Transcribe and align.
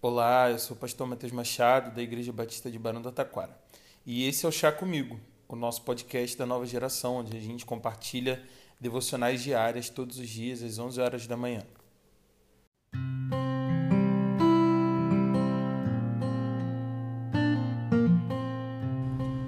Olá, 0.00 0.48
eu 0.48 0.60
sou 0.60 0.76
o 0.76 0.78
pastor 0.78 1.08
Matheus 1.08 1.32
Machado, 1.32 1.92
da 1.92 2.00
Igreja 2.00 2.32
Batista 2.32 2.70
de 2.70 2.78
Barão 2.78 3.02
do 3.02 3.10
Taquara. 3.10 3.58
E 4.06 4.28
esse 4.28 4.46
é 4.46 4.48
o 4.48 4.52
Chá 4.52 4.70
Comigo, 4.70 5.18
o 5.48 5.56
nosso 5.56 5.82
podcast 5.82 6.38
da 6.38 6.46
nova 6.46 6.64
geração, 6.64 7.16
onde 7.16 7.36
a 7.36 7.40
gente 7.40 7.66
compartilha 7.66 8.40
devocionais 8.80 9.42
diárias 9.42 9.88
todos 9.88 10.16
os 10.20 10.28
dias 10.28 10.62
às 10.62 10.78
11 10.78 11.00
horas 11.00 11.26
da 11.26 11.36
manhã. 11.36 11.64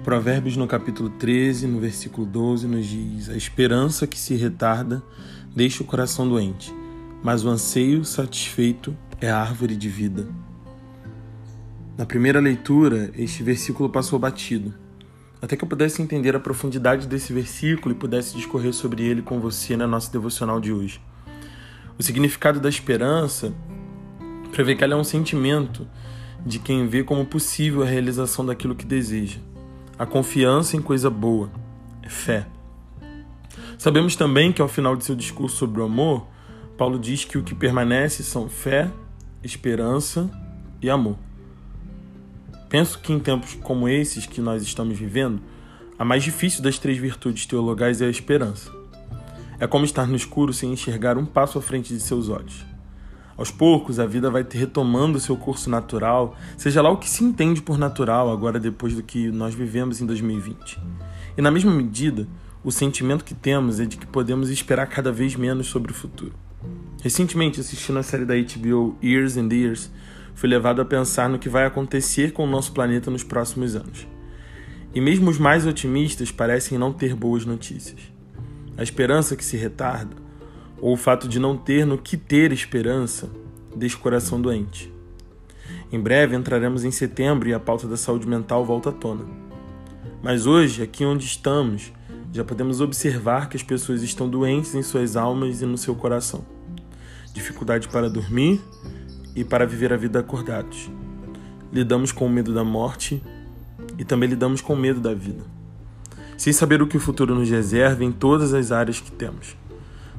Provérbios 0.03 0.57
no 0.57 0.67
capítulo 0.67 1.11
13, 1.11 1.65
no 1.65 1.79
versículo 1.79 2.27
12, 2.27 2.67
nos 2.67 2.85
diz: 2.85 3.29
A 3.29 3.37
esperança 3.37 4.05
que 4.05 4.19
se 4.19 4.35
retarda 4.35 5.01
deixa 5.55 5.81
o 5.81 5.87
coração 5.87 6.27
doente, 6.27 6.73
mas 7.23 7.43
o 7.45 7.49
anseio 7.49 8.03
satisfeito 8.03 8.95
é 9.19 9.29
a 9.29 9.39
árvore 9.39 9.75
de 9.75 9.89
vida. 9.89 10.27
Na 11.97 12.05
primeira 12.05 12.39
leitura, 12.39 13.11
este 13.15 13.43
versículo 13.43 13.89
passou 13.89 14.17
batido, 14.17 14.73
até 15.41 15.55
que 15.55 15.63
eu 15.63 15.67
pudesse 15.67 16.01
entender 16.01 16.35
a 16.35 16.39
profundidade 16.39 17.07
desse 17.07 17.33
versículo 17.33 17.93
e 17.93 17.97
pudesse 17.97 18.35
discorrer 18.35 18.73
sobre 18.73 19.03
ele 19.03 19.21
com 19.21 19.39
você 19.39 19.75
na 19.75 19.85
nossa 19.85 20.11
devocional 20.11 20.59
de 20.59 20.71
hoje. 20.71 21.01
O 21.97 22.03
significado 22.03 22.59
da 22.59 22.69
esperança 22.69 23.53
prevê 24.51 24.75
que 24.75 24.83
ela 24.83 24.93
é 24.93 24.97
um 24.97 25.03
sentimento 25.03 25.87
de 26.45 26.59
quem 26.59 26.87
vê 26.87 27.03
como 27.03 27.25
possível 27.25 27.83
a 27.83 27.85
realização 27.85 28.45
daquilo 28.45 28.75
que 28.75 28.85
deseja. 28.85 29.39
A 29.97 30.05
confiança 30.05 30.75
em 30.75 30.81
coisa 30.81 31.09
boa 31.09 31.51
é 32.01 32.09
fé. 32.09 32.47
Sabemos 33.77 34.15
também 34.15 34.51
que 34.51 34.61
ao 34.61 34.67
final 34.67 34.95
de 34.95 35.05
seu 35.05 35.15
discurso 35.15 35.57
sobre 35.57 35.81
o 35.81 35.83
amor, 35.83 36.27
Paulo 36.81 36.97
diz 36.97 37.23
que 37.23 37.37
o 37.37 37.43
que 37.43 37.53
permanece 37.53 38.23
são 38.23 38.49
fé, 38.49 38.89
esperança 39.43 40.27
e 40.81 40.89
amor. 40.89 41.15
Penso 42.69 42.97
que 42.97 43.13
em 43.13 43.19
tempos 43.19 43.53
como 43.53 43.87
esses 43.87 44.25
que 44.25 44.41
nós 44.41 44.63
estamos 44.63 44.97
vivendo, 44.97 45.43
a 45.99 46.03
mais 46.03 46.23
difícil 46.23 46.63
das 46.63 46.79
três 46.79 46.97
virtudes 46.97 47.45
teologais 47.45 48.01
é 48.01 48.07
a 48.07 48.09
esperança. 48.09 48.71
É 49.59 49.67
como 49.67 49.85
estar 49.85 50.07
no 50.07 50.15
escuro 50.15 50.51
sem 50.53 50.73
enxergar 50.73 51.19
um 51.19 51.23
passo 51.23 51.59
à 51.59 51.61
frente 51.61 51.93
de 51.93 51.99
seus 51.99 52.29
olhos. 52.29 52.65
Aos 53.37 53.51
poucos, 53.51 53.99
a 53.99 54.07
vida 54.07 54.31
vai 54.31 54.43
retomando 54.49 55.19
seu 55.19 55.37
curso 55.37 55.69
natural, 55.69 56.35
seja 56.57 56.81
lá 56.81 56.89
o 56.89 56.97
que 56.97 57.07
se 57.07 57.23
entende 57.23 57.61
por 57.61 57.77
natural 57.77 58.31
agora 58.31 58.59
depois 58.59 58.95
do 58.95 59.03
que 59.03 59.29
nós 59.29 59.53
vivemos 59.53 60.01
em 60.01 60.07
2020. 60.07 60.79
E 61.37 61.41
na 61.43 61.51
mesma 61.51 61.71
medida, 61.71 62.27
o 62.63 62.71
sentimento 62.71 63.23
que 63.23 63.35
temos 63.35 63.79
é 63.79 63.85
de 63.85 63.97
que 63.97 64.07
podemos 64.07 64.49
esperar 64.49 64.87
cada 64.87 65.11
vez 65.11 65.35
menos 65.35 65.67
sobre 65.67 65.91
o 65.91 65.93
futuro. 65.93 66.33
Recentemente, 67.01 67.59
assistindo 67.59 67.97
a 67.97 68.03
série 68.03 68.25
da 68.25 68.35
HBO 68.35 68.95
Years 69.03 69.35
and 69.35 69.49
Years, 69.51 69.89
fui 70.35 70.47
levado 70.47 70.81
a 70.81 70.85
pensar 70.85 71.27
no 71.27 71.39
que 71.39 71.49
vai 71.49 71.65
acontecer 71.65 72.31
com 72.31 72.43
o 72.43 72.49
nosso 72.49 72.71
planeta 72.73 73.09
nos 73.09 73.23
próximos 73.23 73.75
anos. 73.75 74.07
E 74.93 75.01
mesmo 75.01 75.31
os 75.31 75.39
mais 75.39 75.65
otimistas 75.65 76.31
parecem 76.31 76.77
não 76.77 76.93
ter 76.93 77.15
boas 77.15 77.43
notícias. 77.43 77.99
A 78.77 78.83
esperança 78.83 79.35
que 79.35 79.43
se 79.43 79.57
retarda, 79.57 80.15
ou 80.79 80.93
o 80.93 80.97
fato 80.97 81.27
de 81.27 81.39
não 81.39 81.57
ter 81.57 81.87
no 81.87 81.97
que 81.97 82.15
ter 82.15 82.51
esperança, 82.51 83.31
deixa 83.75 83.97
o 83.97 83.99
coração 83.99 84.39
doente. 84.39 84.93
Em 85.91 85.99
breve 85.99 86.35
entraremos 86.35 86.83
em 86.83 86.91
setembro 86.91 87.49
e 87.49 87.53
a 87.53 87.59
pauta 87.59 87.87
da 87.87 87.97
saúde 87.97 88.27
mental 88.27 88.63
volta 88.63 88.89
à 88.89 88.93
tona. 88.93 89.25
Mas 90.21 90.45
hoje, 90.45 90.83
aqui 90.83 91.03
onde 91.03 91.25
estamos, 91.25 91.91
já 92.31 92.43
podemos 92.43 92.79
observar 92.79 93.49
que 93.49 93.57
as 93.57 93.63
pessoas 93.63 94.03
estão 94.03 94.29
doentes 94.29 94.75
em 94.75 94.83
suas 94.83 95.15
almas 95.15 95.63
e 95.63 95.65
no 95.65 95.79
seu 95.79 95.95
coração 95.95 96.45
dificuldade 97.33 97.87
para 97.87 98.09
dormir 98.09 98.61
e 99.35 99.43
para 99.43 99.65
viver 99.65 99.93
a 99.93 99.97
vida 99.97 100.19
acordados. 100.19 100.89
Lidamos 101.71 102.11
com 102.11 102.25
o 102.25 102.29
medo 102.29 102.53
da 102.53 102.63
morte 102.63 103.23
e 103.97 104.03
também 104.03 104.29
lidamos 104.29 104.61
com 104.61 104.73
o 104.73 104.77
medo 104.77 104.99
da 104.99 105.13
vida, 105.13 105.43
sem 106.37 106.51
saber 106.51 106.81
o 106.81 106.87
que 106.87 106.97
o 106.97 106.99
futuro 106.99 107.33
nos 107.33 107.49
reserva 107.49 108.03
em 108.03 108.11
todas 108.11 108.53
as 108.53 108.71
áreas 108.71 108.99
que 108.99 109.11
temos. 109.11 109.55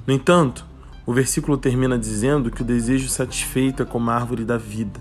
No 0.06 0.12
entanto, 0.12 0.66
o 1.04 1.12
versículo 1.12 1.58
termina 1.58 1.98
dizendo 1.98 2.50
que 2.50 2.62
o 2.62 2.64
desejo 2.64 3.08
satisfeito 3.08 3.82
é 3.82 3.86
como 3.86 4.10
a 4.10 4.14
árvore 4.14 4.44
da 4.44 4.56
vida. 4.56 5.00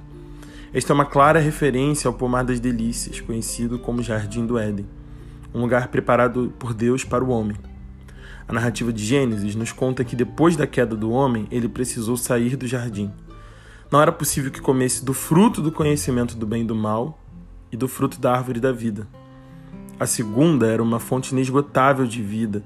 Esta 0.73 0.93
é 0.93 0.95
uma 0.95 1.05
clara 1.05 1.39
referência 1.39 2.07
ao 2.07 2.13
pomar 2.13 2.43
das 2.43 2.59
delícias, 2.59 3.19
conhecido 3.19 3.77
como 3.77 4.01
Jardim 4.01 4.45
do 4.45 4.57
Éden, 4.57 4.85
um 5.53 5.61
lugar 5.61 5.89
preparado 5.89 6.53
por 6.57 6.73
Deus 6.73 7.03
para 7.03 7.23
o 7.23 7.29
homem. 7.29 7.57
A 8.51 8.53
narrativa 8.53 8.91
de 8.91 9.01
Gênesis 9.01 9.55
nos 9.55 9.71
conta 9.71 10.03
que 10.03 10.13
depois 10.13 10.57
da 10.57 10.67
queda 10.67 10.93
do 10.93 11.09
homem, 11.09 11.47
ele 11.49 11.69
precisou 11.69 12.17
sair 12.17 12.57
do 12.57 12.67
jardim. 12.67 13.09
Não 13.89 14.01
era 14.01 14.11
possível 14.11 14.51
que 14.51 14.59
comesse 14.59 15.05
do 15.05 15.13
fruto 15.13 15.61
do 15.61 15.71
conhecimento 15.71 16.35
do 16.35 16.45
bem 16.45 16.63
e 16.63 16.65
do 16.65 16.75
mal 16.75 17.17
e 17.71 17.77
do 17.77 17.87
fruto 17.87 18.19
da 18.19 18.33
árvore 18.33 18.59
da 18.59 18.73
vida. 18.73 19.07
A 19.97 20.05
segunda 20.05 20.67
era 20.67 20.83
uma 20.83 20.99
fonte 20.99 21.31
inesgotável 21.31 22.05
de 22.05 22.21
vida, 22.21 22.61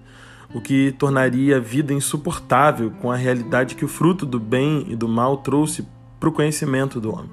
o 0.55 0.59
que 0.59 0.91
tornaria 0.93 1.57
a 1.57 1.59
vida 1.59 1.93
insuportável 1.93 2.89
com 2.99 3.11
a 3.11 3.15
realidade 3.15 3.75
que 3.75 3.85
o 3.85 3.87
fruto 3.87 4.25
do 4.25 4.39
bem 4.39 4.87
e 4.89 4.95
do 4.95 5.07
mal 5.07 5.37
trouxe 5.37 5.85
para 6.19 6.29
o 6.29 6.31
conhecimento 6.31 6.99
do 6.99 7.13
homem. 7.13 7.29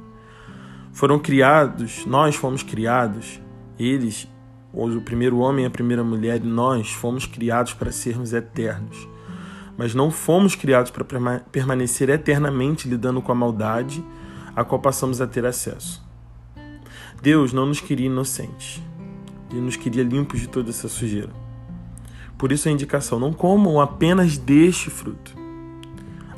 Foram 0.93 1.19
criados, 1.19 2.05
nós 2.05 2.37
fomos 2.37 2.63
criados, 2.63 3.41
eles 3.79 4.29
o 4.73 5.01
primeiro 5.03 5.39
homem 5.39 5.65
e 5.65 5.69
a 5.69 5.71
primeira 5.71 6.03
mulher 6.03 6.41
nós 6.43 6.91
fomos 6.91 7.27
criados 7.27 7.75
para 7.75 7.93
sermos 7.93 8.33
eternos. 8.33 9.09
Mas 9.77 9.95
não 9.95 10.11
fomos 10.11 10.55
criados 10.55 10.91
para 10.91 11.05
permanecer 11.51 12.09
eternamente 12.09 12.89
lidando 12.89 13.21
com 13.21 13.33
a 13.33 13.35
maldade 13.35 14.05
a 14.55 14.65
qual 14.65 14.81
passamos 14.81 15.21
a 15.21 15.27
ter 15.27 15.45
acesso. 15.45 16.03
Deus 17.21 17.53
não 17.53 17.67
nos 17.67 17.81
queria 17.81 18.07
inocentes. 18.07 18.83
Ele 19.51 19.61
nos 19.61 19.77
queria 19.77 20.03
limpos 20.03 20.41
de 20.41 20.49
toda 20.49 20.71
essa 20.71 20.89
sujeira. 20.89 21.31
Por 22.39 22.51
isso 22.51 22.69
a 22.69 22.73
indicação: 22.73 23.21
não 23.21 23.33
comam 23.33 23.81
apenas 23.81 24.37
deste 24.37 24.91
fruto. 24.91 25.37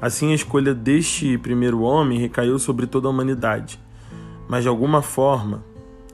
Assim, 0.01 0.33
a 0.33 0.34
escolha 0.34 0.75
deste 0.75 1.39
primeiro 1.39 1.81
homem 1.81 2.19
recaiu 2.19 2.59
sobre 2.59 2.87
toda 2.87 3.09
a 3.09 3.11
humanidade. 3.11 3.81
Mas 4.49 4.62
de 4.62 4.69
alguma 4.69 5.01
forma, 5.01 5.65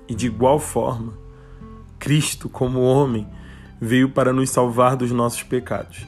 e 0.09 0.15
de 0.15 0.27
igual 0.27 0.61
forma, 0.61 1.15
Cristo, 2.11 2.49
como 2.49 2.81
homem, 2.81 3.25
veio 3.81 4.09
para 4.09 4.33
nos 4.33 4.51
salvar 4.51 4.97
dos 4.97 5.13
nossos 5.13 5.45
pecados. 5.45 6.05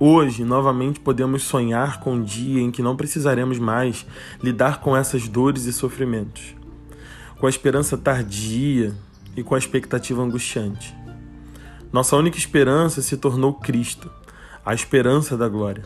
Hoje, 0.00 0.42
novamente, 0.42 0.98
podemos 0.98 1.44
sonhar 1.44 2.00
com 2.00 2.14
um 2.14 2.22
dia 2.24 2.60
em 2.60 2.72
que 2.72 2.82
não 2.82 2.96
precisaremos 2.96 3.56
mais 3.56 4.04
lidar 4.42 4.80
com 4.80 4.96
essas 4.96 5.28
dores 5.28 5.64
e 5.66 5.72
sofrimentos, 5.72 6.56
com 7.38 7.46
a 7.46 7.48
esperança 7.48 7.96
tardia 7.96 8.92
e 9.36 9.44
com 9.44 9.54
a 9.54 9.58
expectativa 9.58 10.20
angustiante. 10.20 10.92
Nossa 11.92 12.16
única 12.16 12.36
esperança 12.36 13.00
se 13.00 13.16
tornou 13.16 13.54
Cristo, 13.54 14.10
a 14.64 14.74
esperança 14.74 15.36
da 15.36 15.48
glória. 15.48 15.84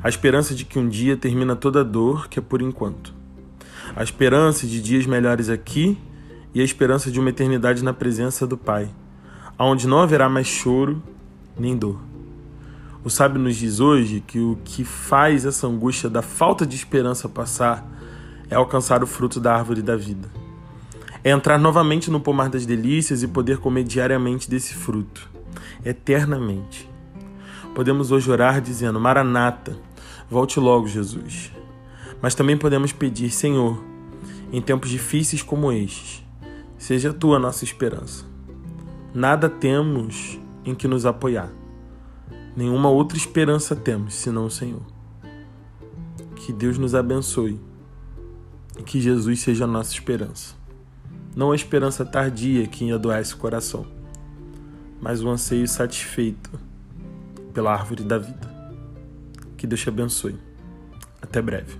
A 0.00 0.08
esperança 0.08 0.54
de 0.54 0.64
que 0.64 0.78
um 0.78 0.88
dia 0.88 1.16
termina 1.16 1.56
toda 1.56 1.82
dor 1.82 2.28
que 2.28 2.38
é 2.38 2.42
por 2.42 2.62
enquanto. 2.62 3.12
A 3.96 4.04
esperança 4.04 4.64
de 4.64 4.80
dias 4.80 5.06
melhores 5.06 5.48
aqui 5.48 5.98
e 6.58 6.60
a 6.60 6.64
esperança 6.64 7.08
de 7.08 7.20
uma 7.20 7.30
eternidade 7.30 7.84
na 7.84 7.92
presença 7.92 8.44
do 8.44 8.58
Pai, 8.58 8.90
aonde 9.56 9.86
não 9.86 10.00
haverá 10.00 10.28
mais 10.28 10.48
choro 10.48 11.00
nem 11.56 11.76
dor. 11.76 12.00
O 13.04 13.08
sábio 13.08 13.40
nos 13.40 13.54
diz 13.54 13.78
hoje 13.78 14.20
que 14.26 14.40
o 14.40 14.58
que 14.64 14.82
faz 14.82 15.46
essa 15.46 15.68
angústia 15.68 16.10
da 16.10 16.20
falta 16.20 16.66
de 16.66 16.74
esperança 16.74 17.28
passar 17.28 17.88
é 18.50 18.56
alcançar 18.56 19.04
o 19.04 19.06
fruto 19.06 19.38
da 19.38 19.54
árvore 19.54 19.82
da 19.82 19.94
vida. 19.94 20.28
É 21.22 21.30
entrar 21.30 21.58
novamente 21.58 22.10
no 22.10 22.18
pomar 22.18 22.48
das 22.48 22.66
delícias 22.66 23.22
e 23.22 23.28
poder 23.28 23.58
comer 23.58 23.84
diariamente 23.84 24.50
desse 24.50 24.74
fruto, 24.74 25.30
eternamente. 25.84 26.90
Podemos 27.72 28.10
hoje 28.10 28.28
orar 28.32 28.60
dizendo: 28.60 28.98
Maranata, 28.98 29.78
volte 30.28 30.58
logo, 30.58 30.88
Jesus. 30.88 31.52
Mas 32.20 32.34
também 32.34 32.56
podemos 32.56 32.90
pedir: 32.90 33.30
Senhor, 33.30 33.80
em 34.52 34.60
tempos 34.60 34.90
difíceis 34.90 35.40
como 35.40 35.70
estes, 35.70 36.26
Seja 36.88 37.12
tu 37.12 37.34
a 37.34 37.38
nossa 37.38 37.64
esperança. 37.64 38.24
Nada 39.12 39.46
temos 39.46 40.40
em 40.64 40.74
que 40.74 40.88
nos 40.88 41.04
apoiar. 41.04 41.52
Nenhuma 42.56 42.88
outra 42.88 43.18
esperança 43.18 43.76
temos 43.76 44.14
senão 44.14 44.46
o 44.46 44.50
Senhor. 44.50 44.80
Que 46.34 46.50
Deus 46.50 46.78
nos 46.78 46.94
abençoe 46.94 47.60
e 48.78 48.82
que 48.82 49.02
Jesus 49.02 49.40
seja 49.40 49.64
a 49.64 49.66
nossa 49.66 49.92
esperança. 49.92 50.54
Não 51.36 51.52
a 51.52 51.54
esperança 51.54 52.06
tardia 52.06 52.66
que 52.66 52.90
adoece 52.90 53.34
o 53.34 53.36
coração, 53.36 53.86
mas 54.98 55.22
o 55.22 55.28
anseio 55.28 55.68
satisfeito 55.68 56.58
pela 57.52 57.70
árvore 57.70 58.02
da 58.02 58.16
vida. 58.16 58.48
Que 59.58 59.66
Deus 59.66 59.82
te 59.82 59.90
abençoe. 59.90 60.38
Até 61.20 61.42
breve. 61.42 61.76